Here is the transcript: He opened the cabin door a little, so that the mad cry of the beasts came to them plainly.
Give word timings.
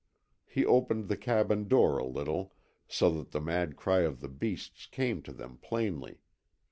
He 0.47 0.65
opened 0.65 1.09
the 1.09 1.15
cabin 1.15 1.67
door 1.67 1.99
a 1.99 2.03
little, 2.07 2.53
so 2.87 3.11
that 3.19 3.29
the 3.29 3.39
mad 3.39 3.75
cry 3.75 3.99
of 3.99 4.19
the 4.19 4.29
beasts 4.29 4.87
came 4.87 5.21
to 5.21 5.31
them 5.31 5.57
plainly. 5.61 6.21